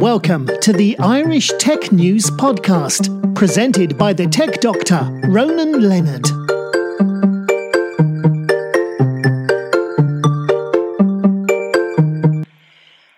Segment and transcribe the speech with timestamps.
[0.00, 6.26] Welcome to the Irish Tech News Podcast, presented by the tech doctor, Ronan Leonard.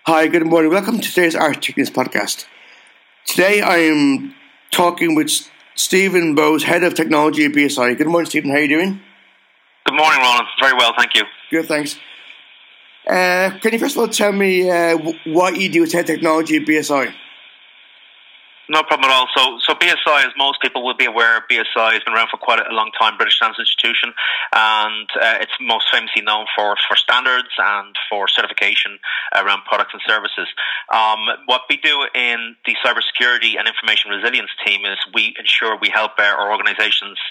[0.05, 0.71] Hi, good morning.
[0.71, 2.47] Welcome to today's Irish Tech News Podcast.
[3.27, 4.35] Today I am
[4.69, 5.31] talking with
[5.75, 7.97] Stephen Bowes, Head of Technology at BSI.
[7.97, 8.49] Good morning, Stephen.
[8.49, 8.99] How are you doing?
[9.85, 10.45] Good morning, Ronan.
[10.59, 11.23] Very well, thank you.
[11.49, 11.97] Good, thanks.
[13.07, 16.63] Uh, can you first of all tell me uh, what you do with Technology at
[16.63, 17.13] BSI?
[18.73, 19.29] No problem at all.
[19.37, 22.57] So, so BSI, as most people will be aware, BSI has been around for quite
[22.57, 24.09] a long time, British Standards Institution,
[24.49, 28.97] and uh, it's most famously known for, for standards and for certification
[29.37, 30.49] around products and services.
[30.89, 35.93] Um, what we do in the cybersecurity and information resilience team is we ensure we
[35.93, 37.21] help our organizations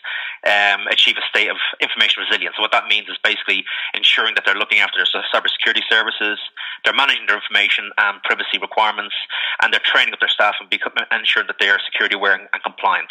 [0.47, 2.55] um, achieve a state of information resilience.
[2.55, 6.39] So what that means is basically ensuring that they're looking after their cybersecurity services,
[6.85, 9.15] they're managing their information and privacy requirements,
[9.63, 10.69] and they're training up their staff and,
[11.13, 13.09] ensure that they are security aware and, and compliant.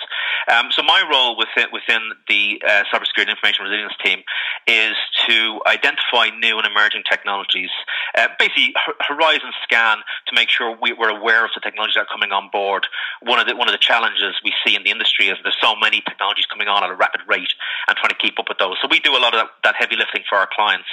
[0.51, 4.19] Um, so my role within, within the uh, cybersecurity information resilience team
[4.67, 4.95] is
[5.27, 7.69] to identify new and emerging technologies,
[8.17, 12.13] uh, basically horizon scan to make sure we, are aware of the technologies that are
[12.13, 12.85] coming on board.
[13.21, 15.73] One of the one of the challenges we see in the industry is there's so
[15.75, 17.49] many technologies coming on at a rapid rate
[17.87, 18.77] and trying to keep up with those.
[18.81, 20.89] So we do a lot of that, that heavy lifting for our clients.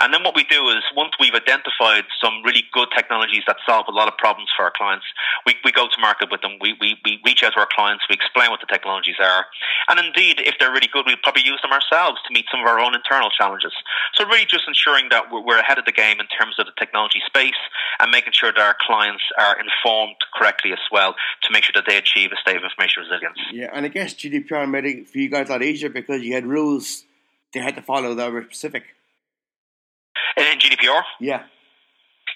[0.00, 3.86] And then what we do is once we've identified some really good technologies that solve
[3.88, 5.06] a lot of problems for our clients,
[5.46, 8.04] we, we go to market with them we, we, we reach out to our clients,
[8.08, 9.46] we explain what the technologies are.
[9.88, 12.66] And indeed, if they're really good, we'll probably use them ourselves to meet some of
[12.66, 13.72] our own internal challenges.
[14.14, 17.20] So, really, just ensuring that we're ahead of the game in terms of the technology
[17.26, 17.58] space
[18.00, 21.84] and making sure that our clients are informed correctly as well to make sure that
[21.86, 23.38] they achieve a state of information resilience.
[23.52, 26.34] Yeah, and I guess GDPR made it for you guys a lot easier because you
[26.34, 27.04] had rules
[27.52, 28.84] they had to follow that were specific.
[30.36, 31.02] And in GDPR?
[31.20, 31.44] Yeah.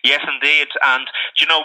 [0.05, 0.69] Yes, indeed.
[0.83, 1.07] And,
[1.39, 1.63] you know,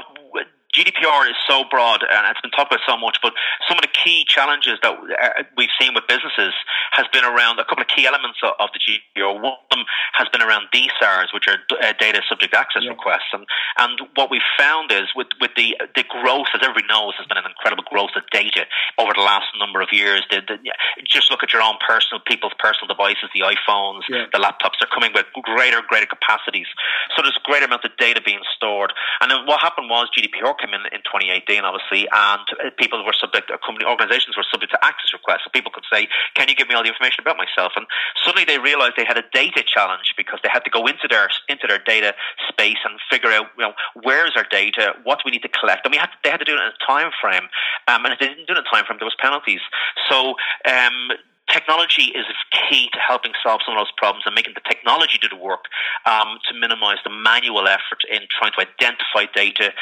[0.77, 3.33] GDPR is so broad and it's been talked about so much, but
[3.67, 6.53] some of the key challenges that uh, we've seen with businesses
[6.91, 9.33] has been around a couple of key elements of the GDPR.
[9.33, 12.91] One of them has been around DSARs, which are uh, data subject access yeah.
[12.91, 13.31] requests.
[13.33, 13.45] And,
[13.77, 17.37] and what we've found is with, with the, the growth, as everybody knows, has been
[17.37, 18.65] an incredible growth of data
[18.97, 20.21] over the last number of years.
[20.29, 20.57] The, the,
[21.05, 24.25] just look at your own personal, people's personal devices, the iPhones, yeah.
[24.31, 26.67] the laptops, they're coming with greater, greater capacities.
[27.15, 28.93] So there's a greater amount of data being stored.
[29.21, 33.15] And then what happened was GDPR came in in 2018, obviously, and uh, people were
[33.15, 35.45] subject, company organizations were subject to access requests.
[35.45, 37.87] So people could say, "Can you give me all the information about myself?" And
[38.23, 41.29] suddenly they realized they had a data challenge because they had to go into their
[41.47, 42.13] into their data
[42.47, 45.85] space and figure out, you know, where's our data, what do we need to collect,
[45.85, 47.47] and we had to, they had to do it in a time frame.
[47.87, 49.61] Um, and if they didn't do it in a time frame, there was penalties.
[50.09, 51.11] So um,
[51.57, 52.25] technology is
[52.69, 55.65] key to helping solve some of those problems and making the technology do the work
[56.05, 59.73] um, to minimize the manual effort in trying to identify data,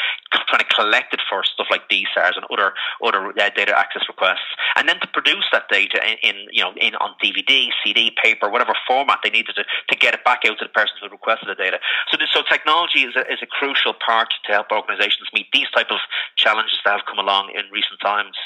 [0.47, 2.71] trying to collect it for stuff like DSARs and other
[3.03, 6.71] other uh, data access requests, and then to produce that data in, in, you know
[6.79, 10.57] in on DVD, CD, paper, whatever format they needed to, to get it back out
[10.59, 11.79] to the person who requested the data.
[12.11, 15.69] So this, so technology is a, is a crucial part to help organisations meet these
[15.75, 15.99] type of
[16.37, 18.37] challenges that have come along in recent times.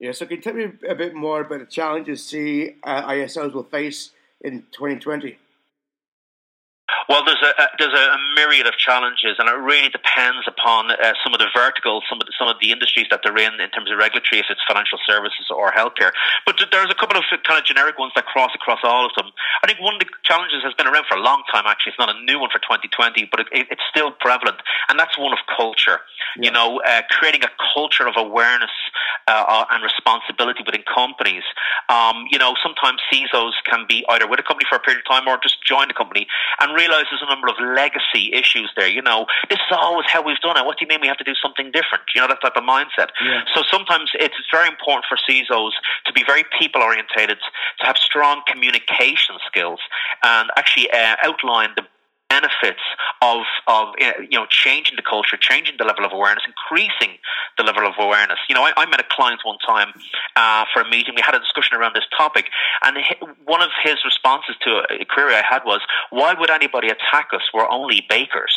[0.00, 3.52] Yeah, so can you tell me a bit more about the challenges see uh, ISOs
[3.52, 5.38] will face in 2020?
[7.08, 11.14] Well, there's a, a, there's a myriad of challenges, and it really depends upon uh,
[11.24, 13.70] some of the verticals, some of the, some of the industries that they're in, in
[13.70, 16.12] terms of regulatory, if it's financial services or healthcare.
[16.46, 19.30] But there's a couple of kind of generic ones that cross across all of them.
[19.62, 21.64] I think one of the challenges has been around for a long time.
[21.66, 24.58] Actually, it's not a new one for 2020, but it, it, it's still prevalent,
[24.88, 26.00] and that's one of culture.
[26.36, 26.46] Yeah.
[26.46, 28.70] You know, uh, creating a culture of awareness
[29.26, 31.42] uh, uh and responsibility within companies.
[31.88, 35.08] Um, you know, sometimes CISOs can be either with a company for a period of
[35.10, 36.26] time or just join the company
[36.60, 38.88] and realize realize there's a number of legacy issues there.
[38.88, 40.64] You know, this is always how we've done it.
[40.64, 42.04] What do you mean we have to do something different?
[42.14, 43.12] You know, that type of mindset.
[43.20, 43.44] Yeah.
[43.54, 45.76] So sometimes it's very important for CISOs
[46.06, 47.38] to be very people orientated,
[47.80, 49.80] to have strong communication skills,
[50.24, 51.84] and actually uh, outline the
[52.40, 52.80] benefits
[53.22, 57.18] of of you know changing the culture, changing the level of awareness, increasing
[57.56, 58.38] the level of awareness.
[58.48, 59.92] You know, I, I met a client one time
[60.36, 61.14] uh, for a meeting.
[61.14, 62.46] We had a discussion around this topic,
[62.84, 62.96] and
[63.44, 67.42] one of his responses to a query I had was, "Why would anybody attack us?
[67.52, 68.56] We're only bakers."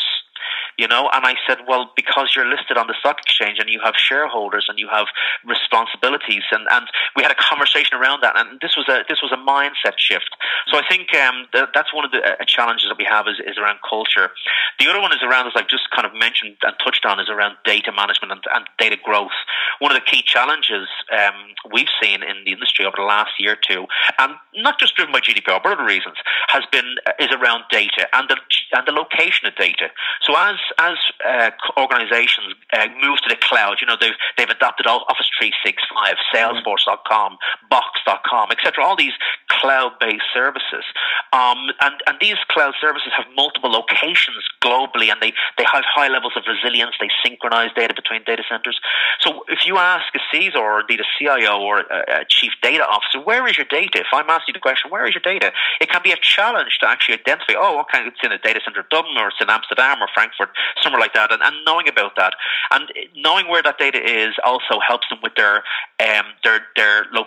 [0.78, 1.10] You know.
[1.14, 4.66] And I said, well, because you're listed on the stock exchange and you have shareholders
[4.68, 5.08] and you have
[5.46, 9.31] responsibilities, and, and we had a conversation around that, and this was a this was
[9.31, 10.36] a mindset shift.
[10.68, 13.40] So I think um, th- that's one of the uh, challenges that we have is,
[13.46, 14.31] is around culture.
[14.80, 17.30] The other one is around, as I've just kind of mentioned and touched on, is
[17.30, 19.36] around data management and, and data growth.
[19.80, 21.36] One of the key challenges um,
[21.72, 23.86] we've seen in the industry over the last year or two,
[24.20, 26.16] and not just driven by GDPR, but other reasons,
[26.48, 28.38] has been uh, is around data and the
[28.74, 29.90] and the location of data.
[30.22, 34.88] So as as uh, organizations uh, move to the cloud, you know, they've, they've adopted
[34.88, 37.38] Office 365, Salesforce.com,
[37.69, 39.13] Box.com, etc., all these
[39.50, 40.83] cloud based services.
[41.31, 46.07] Um, and, and these cloud services have multiple locations globally and they, they have high
[46.07, 46.95] levels of resilience.
[47.00, 48.80] They synchronize data between data centers.
[49.19, 52.86] So if you ask a CISO or indeed a CIO or a, a chief data
[52.86, 54.00] officer, where is your data?
[54.00, 55.51] If I'm asking the question, where is your data?
[55.81, 58.81] It can be a challenge to actually identify, oh, okay, it's in a data center
[58.81, 60.50] in Dublin or it's in Amsterdam or Frankfurt,
[60.81, 62.33] somewhere like that, and, and knowing about that.
[62.71, 65.63] And knowing where that data is also helps them with their
[66.00, 66.23] um,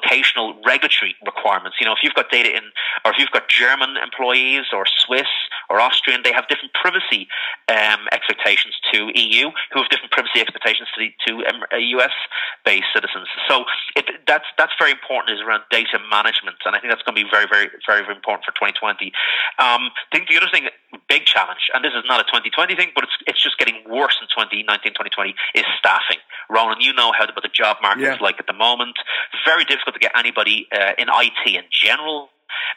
[0.06, 1.76] locational regulatory requirements.
[1.80, 2.64] You know, if you've got data in,
[3.04, 5.28] or if you've got German employees or Swiss
[5.70, 7.28] or Austrian, they have different privacy
[7.68, 11.62] um, expectations to EU, who have different privacy expectations to, the, to um,
[12.00, 12.12] US
[12.64, 13.28] based citizens.
[13.48, 13.64] So
[13.94, 17.22] it, that's that's very important is around data management, and I think that's going to
[17.22, 19.12] be very very very, very important for 2020.
[19.58, 20.68] Um, I think the other thing,
[21.08, 24.18] big challenge, and this is not a 2020 thing, but it's it's just getting worse
[24.20, 26.18] in 2019 2020 is staffing.
[26.48, 28.14] Ronan, you know how the, what the job market yeah.
[28.14, 28.96] is like at the moment.
[29.44, 32.30] Very difficult to get anybody uh, in IT in general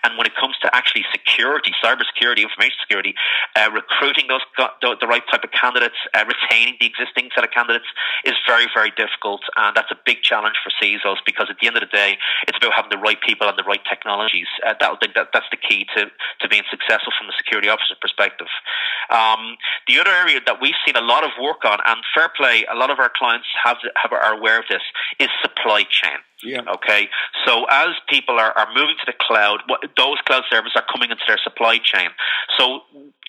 [0.04, 3.14] and when it comes to actually security, cybersecurity, information security,
[3.56, 7.86] uh, recruiting those the, right type of candidates, uh, retaining the existing set of candidates
[8.24, 9.42] is very, very difficult.
[9.58, 12.18] And that's a big challenge for CISOs because at the end of the day,
[12.48, 14.48] it's about having the right people and the right technologies.
[14.66, 16.06] Uh, that, that, that's the key to,
[16.42, 18.48] to being successful from a security officer perspective.
[19.10, 19.58] Um,
[19.88, 22.76] the other area that we've seen a lot of work on, and fair play, a
[22.76, 24.84] lot of our clients have, have are aware of this,
[25.20, 26.20] is supply chain.
[26.44, 26.62] Yeah.
[26.76, 27.10] Okay.
[27.46, 31.12] So as people are, are moving to the cloud, what, those cloud services are coming
[31.12, 32.10] into their supply chain.
[32.58, 32.82] So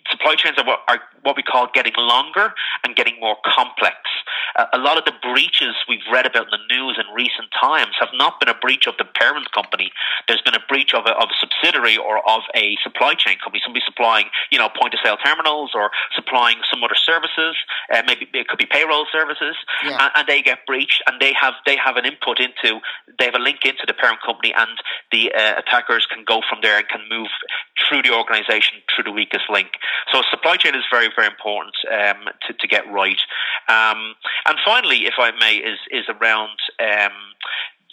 [0.08, 2.52] supply chains are what, are what we call getting longer
[2.85, 3.97] and getting more complex.
[4.56, 7.94] Uh, a lot of the breaches we've read about in the news in recent times
[8.00, 9.93] have not been a breach of the parent company.
[10.26, 13.62] There's been a breach of a, of a subsidiary or of a supply chain company.
[13.64, 17.56] Somebody supplying, you know, point of sale terminals or supplying some other services.
[17.93, 19.99] Uh, maybe it could be payroll services, yeah.
[20.00, 22.81] and, and, they get breached, and they have they have an input into
[23.19, 24.70] they have a link into the parent company, and
[25.12, 27.29] the uh, attackers can go from there and can move
[27.88, 29.69] through the organization through the weakest link.
[30.12, 33.20] So supply chain is very, very important um, to, to get right.
[33.69, 34.14] Um,
[34.47, 37.12] and finally, if I may, is is around um,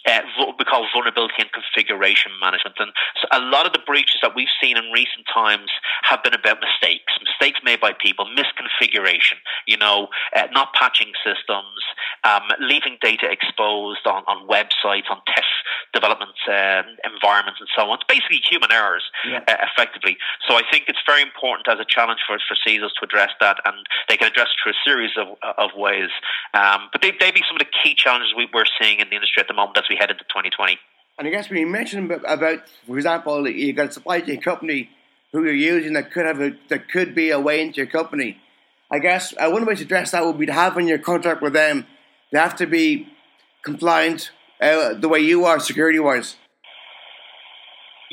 [0.06, 2.76] uh, what we call vulnerability and configuration management.
[2.78, 5.70] And so a lot of the breaches that we've seen in recent times
[6.02, 11.82] have been about mistakes, mistakes made by people, misconfiguration, you know, uh, not patching systems,
[12.24, 15.46] um, leaving data exposed on, on websites, on test
[15.92, 17.98] development uh, environments, and so on.
[17.98, 19.40] It's basically human errors, yeah.
[19.48, 20.16] uh, effectively.
[20.46, 23.58] So I think it's very important as a challenge for, for CISOs to address that,
[23.64, 23.76] and
[24.08, 26.10] they can address it through a series of, of ways.
[26.54, 29.16] Um, but they, they be some of the key challenges we, we're seeing in the
[29.16, 30.78] industry at the moment we head into 2020.
[31.18, 34.90] And I guess when you mentioned about, for example, you got a supply chain company
[35.32, 38.38] who you're using that could have a that could be a way into your company.
[38.90, 41.42] I guess uh, one way to address that would be to have in your contract
[41.42, 41.86] with them.
[42.32, 43.08] They have to be
[43.62, 44.30] compliant
[44.60, 46.36] uh, the way you are security wise.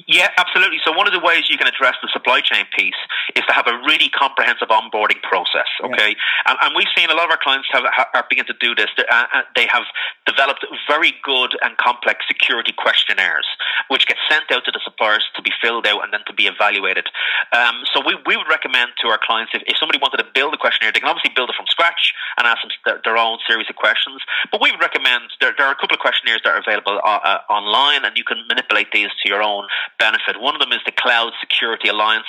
[0.08, 0.80] Yeah, absolutely.
[0.84, 3.00] So one of the ways you can address the supply chain piece
[3.36, 5.68] is to have a really comprehensive onboarding process.
[5.84, 6.52] Okay, yeah.
[6.52, 8.92] and, and, we've seen a lot of our clients have are beginning to do this.
[9.00, 9.88] Uh, uh, they have
[10.28, 13.48] developed very good and complex security questionnaires,
[13.88, 16.48] which get sent out to the suppliers to be filled out and then to be
[16.48, 17.08] evaluated.
[17.56, 20.54] Um, so we, we would recommend to our clients if, if somebody wanted to build
[20.54, 23.40] a questionnaire, they can obviously build it from scratch and ask them their, their own
[23.48, 24.22] series of questions.
[24.52, 27.20] But we would recommend there, there are a couple of questionnaires that are available uh,
[27.24, 29.68] uh, online, and you can manipulate these to your own
[30.00, 30.40] benefit.
[30.40, 32.28] One of them is the Cloud Security Alliance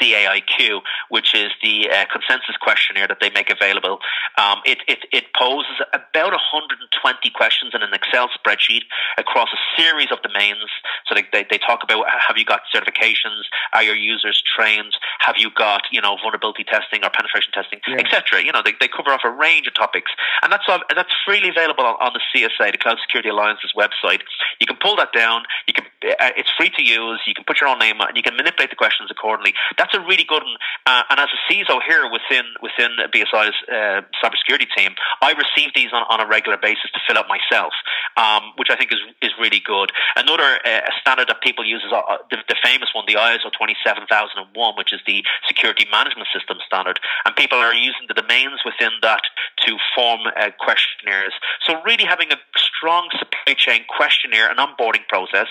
[0.00, 3.98] CAIQ, which is the uh, consensus questionnaire that they make available.
[4.38, 8.84] Um, it, it, it poses about 120 questions in an Excel spreadsheet
[9.18, 10.70] across a series of domains.
[11.06, 13.48] So they, they, they talk about have you got certifications?
[13.72, 14.94] Are your users trained?
[15.20, 17.96] Have you got you know vulnerability testing or penetration testing, yeah.
[17.96, 18.44] etc.
[18.44, 20.10] You know they, they cover off a range of topics,
[20.42, 24.20] and that's all, that's freely available on, on the CSA, the Cloud Security Alliance's website.
[24.60, 25.42] You can pull that down.
[25.66, 27.20] You can it's free to use.
[27.26, 29.54] You can put your own name on, and you can manipulate the questions accordingly.
[29.78, 30.56] That's a really good one.
[30.86, 35.92] Uh, and as a CISO here within within BSI's uh, cybersecurity team, I receive these
[35.92, 37.72] on, on a regular basis to fill out myself,
[38.16, 39.92] um, which I think is is really good.
[40.16, 44.74] Another uh, standard that people use is uh, the, the famous one, the ISO 27001,
[44.76, 49.22] which is the security management system standard, and people are using the domains within that
[49.66, 51.32] to form uh, questionnaires.
[51.64, 55.48] So really having a strong supply chain questionnaire and onboarding process,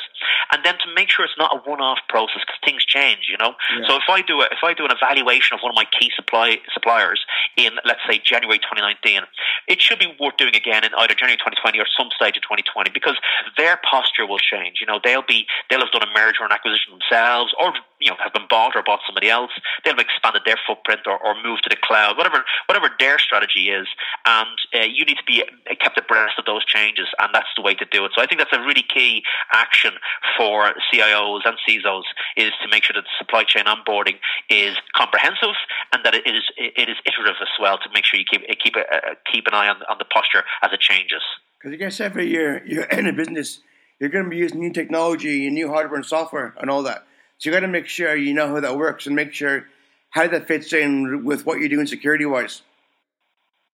[0.52, 3.56] and then to make sure it's not a one-off process because things change, you know.
[3.80, 3.88] Yeah.
[3.88, 6.12] So if I do a, if I do an evaluation of one of my key
[6.16, 7.25] supply suppliers
[7.58, 9.22] in let's say January 2019,
[9.68, 12.92] it should be worth doing again in either January 2020 or some stage of 2020
[12.92, 13.18] because
[13.58, 14.78] their posture will change.
[14.80, 18.12] You know, they'll be they'll have done a merger or an acquisition themselves, or you
[18.12, 19.52] know, have been bought or bought somebody else.
[19.84, 23.70] They'll have expanded their footprint or, or moved to the cloud, whatever whatever their strategy
[23.70, 23.88] is,
[24.26, 25.44] and uh, you need to be
[25.80, 28.12] kept abreast of those changes, and that's the way to do it.
[28.16, 29.94] So I think that's a really key action
[30.38, 32.04] for CIOs and CISOs
[32.38, 34.18] is to make sure that the supply chain onboarding
[34.50, 35.56] is comprehensive
[35.94, 38.76] and that it is it is iterative as well to make sure you keep keep
[38.76, 41.22] a, keep an eye on, on the posture as it changes.
[41.58, 43.60] Because I guess every year you're in a business,
[44.00, 47.06] you're going to be using new technology and new hardware and software and all that.
[47.38, 49.66] So you got to make sure you know how that works and make sure
[50.10, 52.62] how that fits in with what you're doing security wise.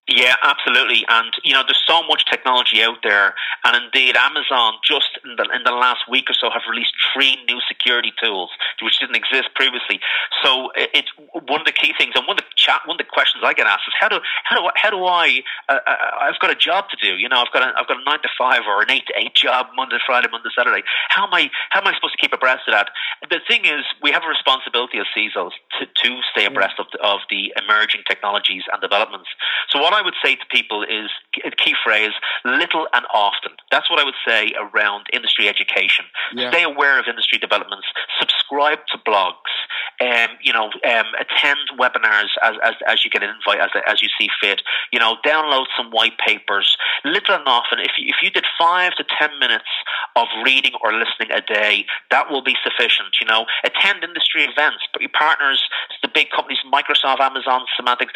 [0.07, 1.05] Yeah, absolutely.
[1.07, 5.45] And you know, there's so much technology out there, and indeed, Amazon just in the
[5.53, 8.49] in the last week or so have released three new security tools
[8.81, 10.01] which didn't exist previously.
[10.43, 11.07] So it's
[11.45, 13.53] one of the key things, and one of the chat, one of the questions I
[13.53, 15.41] get asked is how do how do how do I?
[15.69, 17.15] Uh, uh, I've got a job to do.
[17.21, 19.13] You know, I've got a, I've got a nine to five or an eight to
[19.15, 20.81] eight job Monday, Friday, Monday, Saturday.
[21.09, 22.89] How am I how am I supposed to keep abreast of that?
[23.29, 26.99] The thing is, we have a responsibility as CISOs to, to stay abreast of the,
[26.99, 29.29] of the emerging technologies and developments.
[29.69, 31.09] So what I would say to people is
[31.45, 32.11] a key phrase:
[32.45, 33.51] little and often.
[33.71, 36.05] That's what I would say around industry education.
[36.33, 36.51] Yeah.
[36.51, 37.87] Stay aware of industry developments.
[38.19, 39.53] Subscribe to blogs.
[39.99, 44.01] Um, you know, um, attend webinars as, as, as you get an invite, as, as
[44.01, 44.61] you see fit.
[44.91, 46.75] You know, download some white papers.
[47.05, 49.69] Little and often, if you, if you did five to ten minutes
[50.15, 53.17] of reading or listening a day, that will be sufficient.
[53.21, 55.63] You know, attend industry events, but your partners,
[56.01, 58.09] the big companies, Microsoft, Amazon, Symantec,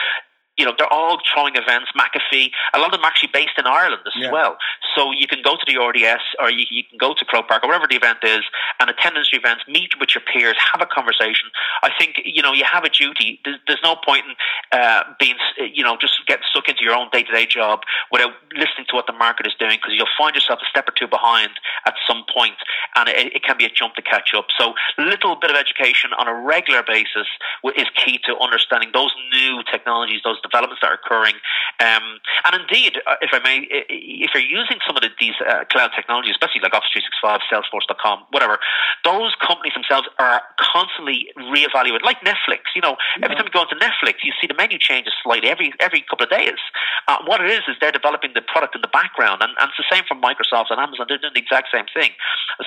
[0.58, 2.52] you know, they're all throwing events, McAfee.
[2.74, 4.32] A lot of them are actually based in Ireland as yeah.
[4.32, 4.58] well.
[4.96, 7.64] So you can go to the RDS or you, you can go to Croke Park
[7.64, 8.42] or whatever the event is
[8.80, 11.50] and attend events, meet with your peers, have a conversation.
[11.82, 13.40] I think, you know, you have a duty.
[13.44, 15.36] There's, there's no point in uh, being,
[15.74, 17.82] you know, just getting stuck into your own day to day job
[18.12, 20.94] without listening to what the market is doing because you'll find yourself a step or
[20.98, 21.52] two behind
[21.86, 22.56] at some point
[22.96, 24.48] and it, it can be a jump to catch up.
[24.58, 27.28] So a little bit of education on a regular basis
[27.76, 31.36] is key to understanding those new technologies, those developments that are occurring.
[31.80, 35.66] Um, and indeed, uh, if I may, if you're using some of the, these uh,
[35.70, 38.60] cloud technologies, especially like Office 365, Salesforce.com, whatever,
[39.04, 42.72] those companies themselves are constantly reevaluated, like Netflix.
[42.76, 43.28] You know, yeah.
[43.28, 46.24] every time you go into Netflix, you see the menu changes slightly every every couple
[46.26, 46.60] of days.
[47.08, 49.78] Uh, what it is is they're developing the product in the background, and, and it's
[49.78, 51.06] the same for Microsoft and Amazon.
[51.10, 52.12] They're doing the exact same thing.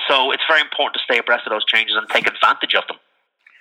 [0.07, 2.97] So it's very important to stay abreast of those changes and take advantage of them.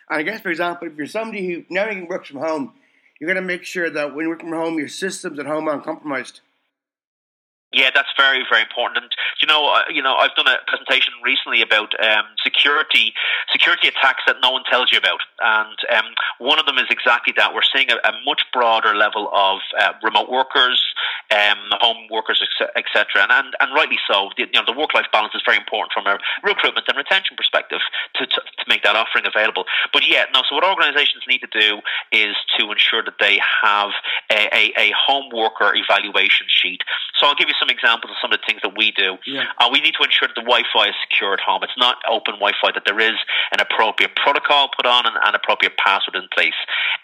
[0.08, 2.74] I guess, for example, if you're somebody who now you can work from home,
[3.18, 5.68] you're going to make sure that when you work from home, your systems at home
[5.68, 6.40] aren't compromised.
[7.72, 9.04] Yeah, that's very, very important.
[9.04, 13.12] And you know, uh, you know, I've done a presentation recently about um, security,
[13.52, 16.08] security attacks that no one tells you about, and um,
[16.38, 17.52] one of them is exactly that.
[17.52, 20.80] We're seeing a, a much broader level of uh, remote workers,
[21.28, 22.40] um, home workers,
[22.75, 24.30] etc., and, and and rightly so.
[24.40, 27.84] The, you know, the work-life balance is very important from a recruitment and retention perspective
[28.16, 29.68] to, to, to make that offering available.
[29.92, 30.40] But yeah, no.
[30.48, 31.84] So what organisations need to do
[32.16, 33.92] is to ensure that they have
[34.32, 36.80] a, a, a home worker evaluation sheet.
[37.20, 39.18] So I'll give you some examples of some of the things that we do.
[39.26, 39.50] Yeah.
[39.58, 41.62] Uh, we need to ensure that the Wi-Fi is secure at home.
[41.62, 42.72] It's not open Wi-Fi.
[42.72, 43.18] That there is
[43.52, 46.56] an appropriate protocol put on and an appropriate password in place.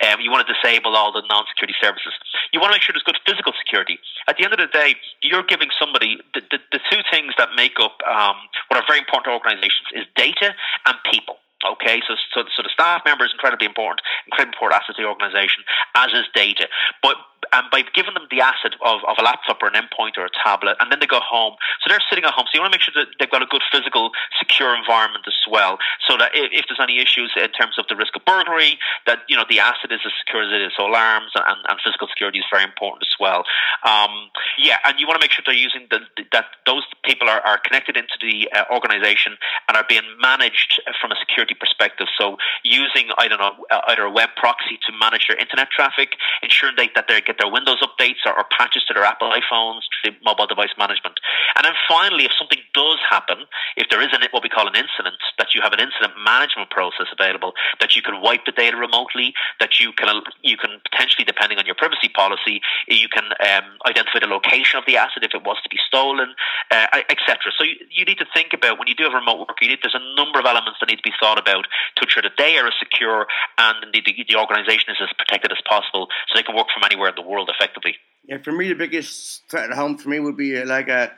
[0.02, 2.14] Um, you want to disable all the non-security services.
[2.52, 3.98] You want to make sure there's good physical security.
[4.28, 7.50] At the end of the day, you're giving somebody the, the, the two things that
[7.56, 8.36] make up um,
[8.68, 10.54] what are very important to organizations is data
[10.86, 11.36] and people.
[11.64, 15.08] Okay, so, so so the staff member is incredibly important, incredibly important asset to the
[15.08, 15.64] organisation,
[15.96, 16.68] as is data.
[17.02, 17.16] But
[17.52, 20.32] and by giving them the asset of, of a laptop or an endpoint or a
[20.32, 21.54] tablet, and then they go home.
[21.82, 22.46] So they're sitting at home.
[22.48, 25.36] So you want to make sure that they've got a good physical, secure environment as
[25.50, 25.78] well,
[26.08, 29.20] so that if, if there's any issues in terms of the risk of burglary, that
[29.28, 30.72] you know the asset is as secure as it is.
[30.76, 33.44] So alarms and, and physical security is very important as well.
[33.84, 36.00] Um, yeah, and you want to make sure they're using the,
[36.32, 39.36] that those people are, are connected into the uh, organization
[39.68, 42.06] and are being managed from a security perspective.
[42.18, 46.16] So using I don't know uh, either a web proxy to manage their internet traffic,
[46.42, 49.82] ensuring they, that they get their Windows updates or, or patches to their Apple iPhones,
[50.24, 51.20] mobile device management.
[51.56, 53.46] And then finally, if something does happen,
[53.76, 56.70] if there is an, what we call an incident, that you have an incident management
[56.70, 60.08] process available, that you can wipe the data remotely, that you can
[60.42, 64.84] you can potentially, depending on your privacy policy, you can um, identify the location of
[64.86, 66.34] the asset if it was to be stolen,
[66.70, 67.52] uh, etc.
[67.56, 69.56] So you, you, need to think about when you do have remote work.
[69.60, 72.22] You need, there's a number of elements that need to be thought about to ensure
[72.22, 73.26] that they are as secure
[73.58, 76.84] and indeed the, the organisation is as protected as possible, so they can work from
[76.84, 77.96] anywhere in the world effectively.
[78.26, 81.12] Yeah, for me, the biggest threat at home for me would be uh, like a,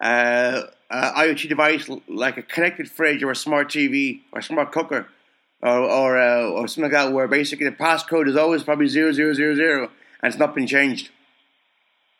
[0.00, 4.72] a, a IoT device, like a connected fridge or a smart TV or a smart
[4.72, 5.06] cooker,
[5.62, 9.12] or or, uh, or something like that, where basically the passcode is always probably zero
[9.12, 9.90] zero zero zero,
[10.22, 11.10] and it's not been changed.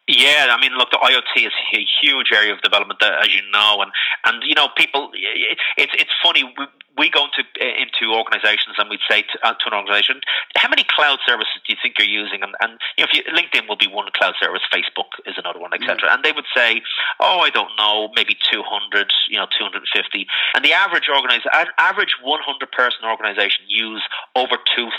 [0.07, 3.43] Yeah, I mean, look, the IoT is a huge area of development, uh, as you
[3.53, 3.93] know, and
[4.25, 5.11] and you know, people.
[5.77, 6.45] It's it's funny.
[6.45, 6.65] We,
[6.99, 10.21] we go into into organizations and we'd say to, uh, to, an organization,
[10.57, 12.43] how many cloud services do you think you're using?
[12.43, 15.61] And, and you know, if you, LinkedIn will be one cloud service, Facebook is another
[15.61, 15.97] one, etc.
[15.97, 16.15] Mm.
[16.15, 16.83] And they would say,
[17.21, 20.27] oh, I don't know, maybe 200, you know, 250.
[20.55, 24.03] And the average organization, average 100 person organization use
[24.35, 24.91] over 2,000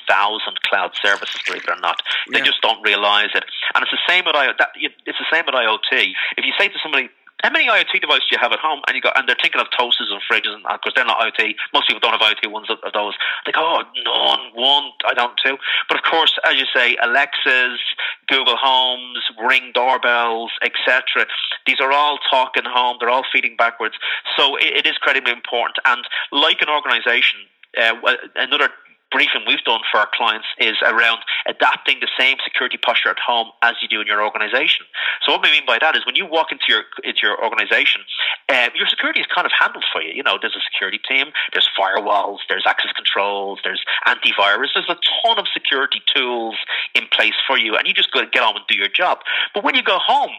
[0.63, 2.01] cloud services, believe it or not.
[2.31, 2.45] They yeah.
[2.45, 3.43] just don't realize it.
[3.75, 4.63] And it's the same with IoT.
[5.05, 6.13] It's the same with IoT.
[6.37, 7.09] If you say to somebody,
[7.43, 8.81] how many IoT devices do you have at home?
[8.87, 11.55] And you go, and they're thinking of toasters and fridges, and because they're not IoT.
[11.73, 13.13] Most people don't have IoT ones of, those.
[13.45, 15.57] They go, oh, none, one, I don't two.
[15.87, 17.79] But of course, as you say, Alexas,
[18.27, 21.27] Google Homes, Ring doorbells, etc.
[21.65, 22.97] These are all talking home.
[22.99, 23.95] They're all feeding backwards.
[24.37, 25.77] So it, it is incredibly important.
[25.85, 27.39] And like an organisation,
[27.77, 27.95] uh,
[28.35, 28.69] another
[29.11, 33.51] briefing we've done for our clients is around adapting the same security posture at home
[33.61, 34.85] as you do in your organization.
[35.25, 38.01] So what we mean by that is when you walk into your into your organization,
[38.49, 40.13] uh, your security is kind of handled for you.
[40.13, 44.99] You know, there's a security team, there's firewalls, there's access controls, there's antivirus, there's a
[45.23, 46.55] ton of security tools
[46.95, 49.19] in place for you, and you just to get on and do your job.
[49.53, 50.31] But when you go home,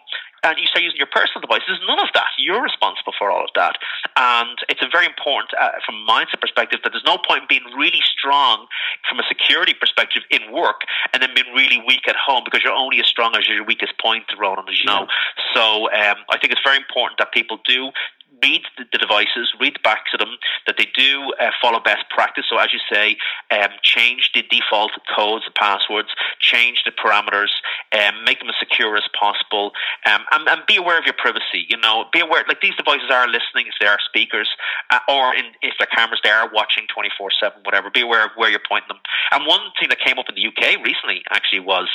[0.43, 2.33] and you start using your personal devices, none of that.
[2.39, 3.77] You're responsible for all of that.
[4.21, 7.49] And it's a very important, uh, from a mindset perspective, that there's no point in
[7.49, 8.67] being really strong
[9.09, 10.83] from a security perspective in work
[11.15, 13.97] and then being really weak at home because you're only as strong as your weakest
[13.99, 15.01] point, Ronan, as you yeah.
[15.01, 15.07] know.
[15.55, 17.93] So um, I think it's very important that people do
[18.43, 22.45] read the, devices, read back to them, that they do uh, follow best practice.
[22.49, 23.17] So, as you say,
[23.51, 26.09] um, change the default codes, passwords,
[26.41, 27.51] change the parameters,
[27.93, 29.73] um, make them as secure as possible,
[30.07, 31.67] um, and, and, be aware of your privacy.
[31.69, 34.49] You know, be aware, like these devices are listening if they are speakers,
[34.91, 37.91] uh, or in, if they're cameras, they are watching 24 7, whatever.
[37.91, 39.01] Be aware of where you're pointing them.
[39.33, 41.89] And one thing that came up in the UK recently actually was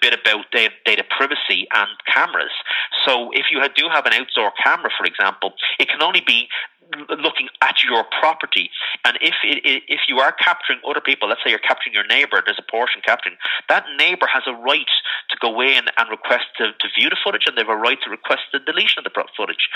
[0.00, 2.52] bit about data, data privacy and cameras.
[3.06, 6.48] So, if you do have an outdoor camera, for example, it can only be
[7.10, 8.70] looking at your property.
[9.04, 12.42] And if it, if you are capturing other people, let's say you're capturing your neighbour,
[12.44, 13.36] there's a portion capturing,
[13.68, 14.88] that neighbour has a right
[15.30, 17.98] to go in and request to, to view the footage, and they have a right
[18.04, 19.68] to request the deletion of the footage.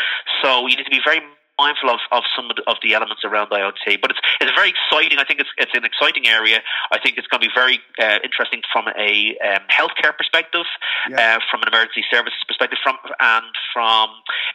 [0.42, 1.20] So you need to be very
[1.58, 4.00] mindful of, of some of the, of the elements around IoT.
[4.00, 5.18] But it's it's very exciting.
[5.18, 6.60] I think it's it's an exciting area.
[6.90, 10.66] I think it's going to be very uh, interesting from a um, healthcare perspective,
[11.08, 11.36] yeah.
[11.36, 14.10] uh, from an emergency services perspective, from and from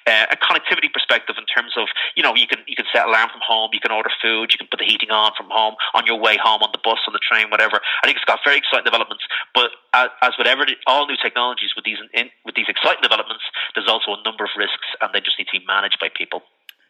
[0.05, 3.29] uh, a connectivity perspective in terms of you know you can you can set alarm
[3.29, 6.05] from home, you can order food, you can put the heating on from home on
[6.05, 7.79] your way home on the bus, on the train, whatever.
[8.01, 9.23] I think it's got very exciting developments.
[9.53, 13.43] But as, as with every, all new technologies, with these in, with these exciting developments,
[13.75, 16.43] there's also a number of risks, and they just need to be managed by people.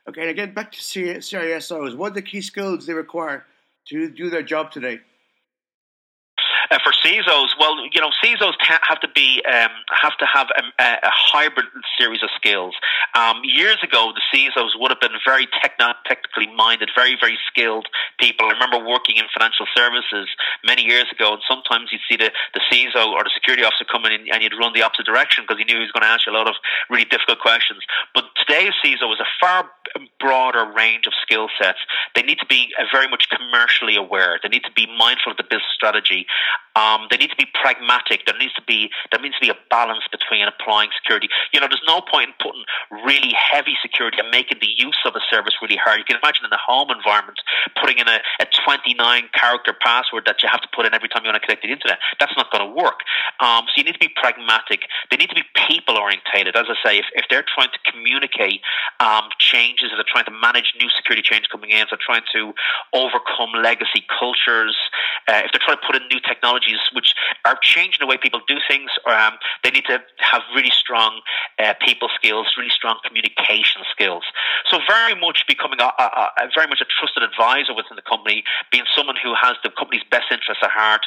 [0.07, 1.95] Okay, and again, back to CISOs.
[1.95, 3.45] What are the key skills they require
[3.89, 5.01] to do their job today?
[6.69, 10.83] Uh, for CISOs, well, you know, CISOs have to be um, have to have a,
[10.83, 11.65] a, hybrid
[11.97, 12.75] series of skills.
[13.15, 17.87] Um, years ago, the CISOs would have been very techno- technically minded, very very skilled
[18.19, 18.47] people.
[18.47, 20.27] I remember working in financial services
[20.65, 24.11] many years ago, and sometimes you'd see the, the CISO or the security officer coming
[24.11, 26.25] in, and you'd run the opposite direction because he knew he was going to ask
[26.25, 26.55] you a lot of
[26.89, 27.79] really difficult questions.
[28.13, 29.71] But today's CISO is a far
[30.19, 31.79] broader range of skill sets.
[32.15, 34.39] They need to be uh, very much commercially aware.
[34.43, 36.27] They need to be mindful of the business strategy
[36.77, 38.29] um, they need to be pragmatic.
[38.29, 41.27] There needs to be there needs to be a balance between applying security.
[41.51, 42.61] You know, there's no point in putting
[43.03, 45.97] really heavy security and making the use of a service really hard.
[45.97, 47.41] You can imagine in the home environment
[47.81, 48.93] putting in a, a 29
[49.33, 51.67] character password that you have to put in every time you want to connect to
[51.67, 51.97] the internet.
[52.19, 53.01] That's not going to work.
[53.41, 54.85] Um, so you need to be pragmatic.
[55.09, 56.53] They need to be people orientated.
[56.55, 58.61] As I say, if, if they're trying to communicate
[59.01, 62.25] um, changes, if they're trying to manage new security change coming in, if they're trying
[62.37, 62.53] to
[62.93, 64.77] overcome legacy cultures,
[65.25, 67.13] uh, if they're trying to put in new technologies which
[67.45, 68.89] are changing the way people do things.
[69.05, 69.33] Um,
[69.63, 71.21] they need to have really strong
[71.59, 74.23] uh, people skills, really strong communication skills.
[74.69, 78.43] So very much becoming a, a, a, very much a trusted advisor within the company,
[78.71, 81.01] being someone who has the company's best interests at heart,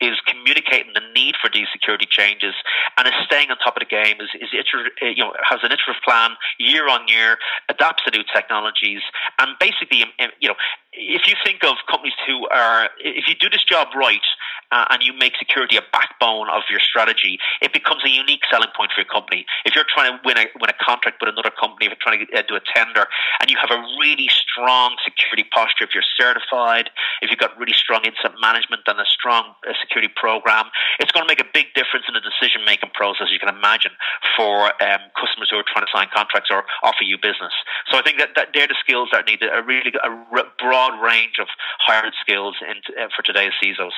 [0.00, 2.54] is communicating the need for these security changes,
[2.96, 4.16] and is staying on top of the game.
[4.20, 8.10] Is, is iter- uh, you know has an iterative plan year on year, adapts to
[8.10, 9.02] new technologies,
[9.38, 10.56] and basically um, um, you know
[10.96, 14.24] if you think of companies who are, if you do this job right
[14.72, 18.70] uh, and you make security a backbone of your strategy, it becomes a unique selling
[18.76, 19.46] point for your company.
[19.64, 22.24] If you're trying to win a, win a contract with another company, if you're trying
[22.24, 23.06] to uh, do a tender,
[23.40, 26.90] and you have a really strong security posture, if you're certified,
[27.22, 30.66] if you've got really strong incident management and a strong uh, security program,
[30.98, 33.92] it's going to make a big difference in the decision making process, you can imagine,
[34.36, 37.54] for um, customers who are trying to sign contracts or offer you business.
[37.90, 40.10] So I think that, that they're the skills that need a really a
[40.58, 41.48] broad range of
[41.78, 43.94] hired skills in, uh, for today's CISOs.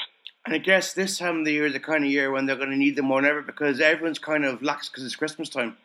[0.48, 2.56] And I guess this time of the year is the kind of year when they're
[2.56, 5.50] going to need them more than ever because everyone's kind of lax because it's Christmas
[5.50, 5.76] time.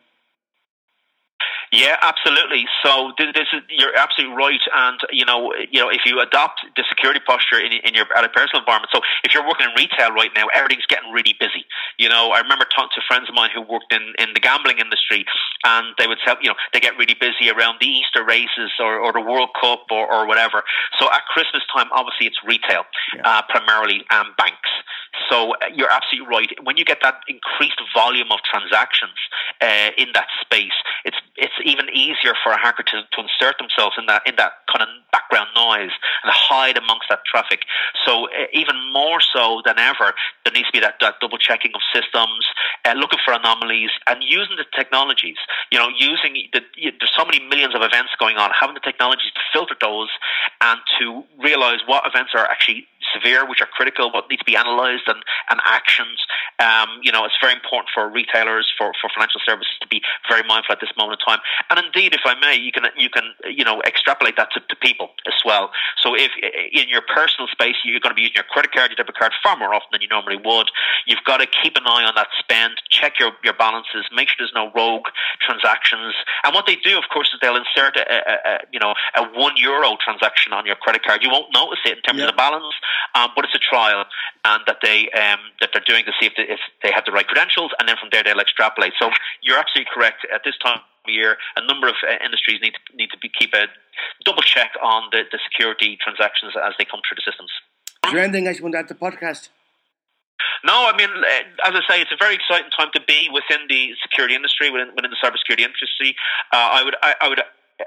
[1.74, 2.66] Yeah, absolutely.
[2.84, 6.84] So this is, you're absolutely right, and you know, you know, if you adopt the
[6.88, 8.90] security posture in, in your at a personal environment.
[8.94, 11.66] So if you're working in retail right now, everything's getting really busy.
[11.98, 14.78] You know, I remember talking to friends of mine who worked in, in the gambling
[14.78, 15.24] industry,
[15.64, 18.98] and they would tell you know they get really busy around the Easter races or,
[18.98, 20.62] or the World Cup or, or whatever.
[21.00, 22.84] So at Christmas time, obviously it's retail
[23.16, 23.22] yeah.
[23.24, 24.70] uh, primarily and banks.
[25.30, 26.50] So uh, you're absolutely right.
[26.62, 29.16] When you get that increased volume of transactions
[29.60, 33.96] uh, in that space, it's it's even easier for a hacker to, to insert themselves
[33.98, 37.60] in that in that kind of background noise and hide amongst that traffic.
[38.06, 40.12] So uh, even more so than ever,
[40.44, 42.44] there needs to be that, that double checking of systems,
[42.84, 45.36] uh, looking for anomalies, and using the technologies.
[45.70, 49.32] You know, using the, there's so many millions of events going on, having the technologies
[49.34, 50.10] to filter those
[50.60, 54.54] and to realize what events are actually severe, which are critical, what needs to be
[54.54, 56.18] analysed and, and actions.
[56.58, 60.42] Um, you know, it's very important for retailers, for, for financial services to be very
[60.42, 61.40] mindful at this moment in time.
[61.70, 64.76] And indeed, if I may, you can you can you know extrapolate that to, to
[64.76, 65.70] people as well.
[66.00, 66.30] So if
[66.72, 69.32] in your personal space you're going to be using your credit card, your debit card
[69.42, 70.70] far more often than you normally would,
[71.06, 74.36] you've got to keep an eye on that spend, check your, your balances, make sure
[74.38, 75.06] there's no rogue
[75.40, 76.14] transactions.
[76.44, 79.22] And what they do, of course, is they'll insert a, a, a you know a
[79.34, 81.22] one euro transaction on your credit card.
[81.22, 82.26] You won't notice it in terms yeah.
[82.26, 82.74] of the balance,
[83.14, 84.04] um, but it's a trial,
[84.44, 87.12] and that they um, that they're doing to see if they, if they have the
[87.12, 88.92] right credentials, and then from there they'll extrapolate.
[88.98, 89.10] So
[89.42, 90.26] you're absolutely correct.
[90.32, 90.80] At this time
[91.12, 93.66] year, a number of uh, industries need to need to be, keep a
[94.24, 97.50] double check on the, the security transactions as they come through the systems.
[98.06, 99.48] Is there anything else you want to add to the podcast?
[100.64, 103.66] No, I mean, uh, as I say, it's a very exciting time to be within
[103.68, 106.16] the security industry, within, within the cybersecurity industry.
[106.52, 107.40] Uh, I would, I, I would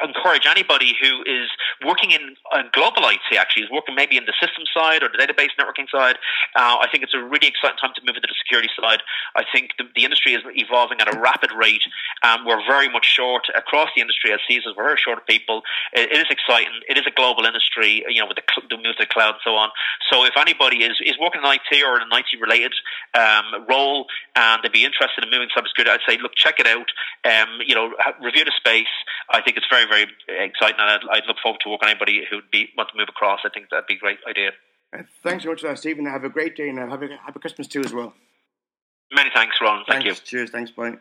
[0.04, 1.48] encourage anybody who is
[1.86, 5.18] working in uh, global IT, actually, is working maybe in the system side or the
[5.18, 6.20] database networking side.
[6.56, 9.00] Uh, I think it's a really exciting time to move into the security side.
[9.36, 11.84] I think the, the industry is evolving at a rapid rate.
[12.24, 14.76] Um, we're very much short across the industry as CISOs.
[14.76, 15.64] We're very short of people.
[15.94, 16.84] it, it is exciting.
[16.90, 19.44] It is a global industry, you know, with the, the move to the cloud and
[19.44, 19.70] so on.
[20.12, 22.74] So if anybody is, is working in IT or in an IT related
[23.14, 26.90] um, role and they'd be interested in moving cybersecurity, I'd say, look, check it out.
[27.24, 28.92] Um, you know, review the space.
[29.30, 31.92] I think it's very, very very exciting, and I'd, I'd look forward to working with
[31.92, 33.42] anybody who'd be want to move across.
[33.46, 34.52] I think that'd be a great idea.
[34.98, 36.06] Uh, thanks so much for that, Stephen.
[36.06, 38.14] Have a great day and have a happy Christmas too as well.
[39.14, 39.84] Many thanks, Ron.
[39.88, 40.22] Thank thanks.
[40.22, 40.40] you.
[40.40, 40.50] Cheers.
[40.52, 40.72] Thanks.
[40.72, 40.98] Bye.